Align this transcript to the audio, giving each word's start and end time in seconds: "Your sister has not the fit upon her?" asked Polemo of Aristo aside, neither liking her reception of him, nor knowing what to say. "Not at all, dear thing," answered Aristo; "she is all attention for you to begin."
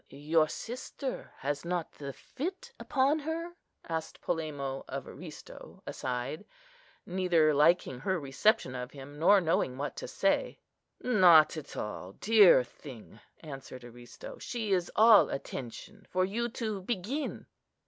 "Your 0.09 0.47
sister 0.49 1.31
has 1.37 1.63
not 1.63 1.91
the 1.91 2.11
fit 2.11 2.71
upon 2.79 3.19
her?" 3.19 3.53
asked 3.87 4.19
Polemo 4.19 4.83
of 4.89 5.07
Aristo 5.07 5.83
aside, 5.85 6.43
neither 7.05 7.53
liking 7.53 7.99
her 7.99 8.19
reception 8.19 8.73
of 8.73 8.89
him, 8.93 9.19
nor 9.19 9.39
knowing 9.39 9.77
what 9.77 9.95
to 9.97 10.07
say. 10.07 10.57
"Not 11.01 11.55
at 11.55 11.77
all, 11.77 12.13
dear 12.13 12.63
thing," 12.63 13.19
answered 13.41 13.83
Aristo; 13.85 14.39
"she 14.39 14.71
is 14.71 14.91
all 14.95 15.29
attention 15.29 16.07
for 16.09 16.25
you 16.25 16.49
to 16.49 16.81
begin." 16.81 17.45